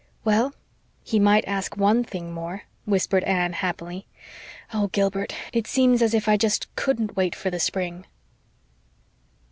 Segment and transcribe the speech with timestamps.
[0.25, 0.55] "Well,
[1.03, 4.07] he might ask ONE thing more," whispered Anne happily.
[4.73, 8.07] "Oh, Gilbert, it seems as if I just COULDN'T wait for the spring."